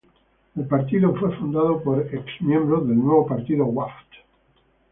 El 0.55 0.65
partido 0.65 1.13
fue 1.15 1.29
fundado 1.37 1.83
por 1.83 2.01
ex 2.11 2.41
miembros 2.41 2.87
del 2.87 2.97
Nuevo 2.97 3.27
Partido 3.27 3.65
Wafd. 3.67 4.07